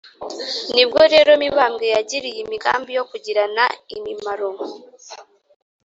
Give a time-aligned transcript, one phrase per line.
[0.73, 3.63] nibwo rero mibambwe yigiriye imigambi yo kugirana
[3.95, 4.49] imimaro